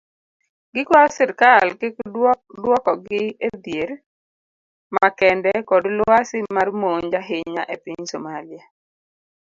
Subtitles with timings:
[0.73, 1.95] Gikwayo sirkal kik
[2.61, 3.89] duokogi edhier
[4.95, 8.63] makende kod lwasi mar monj ahinya epiny somalia.